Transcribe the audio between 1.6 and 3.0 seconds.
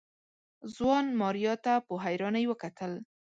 ته په حيرانۍ وکتل.